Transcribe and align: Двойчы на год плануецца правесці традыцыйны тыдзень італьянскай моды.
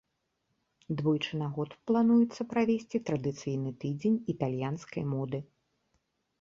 Двойчы 1.01 1.33
на 1.41 1.49
год 1.57 1.75
плануецца 1.91 2.41
правесці 2.55 3.03
традыцыйны 3.11 3.69
тыдзень 3.85 4.19
італьянскай 4.37 5.03
моды. 5.15 5.39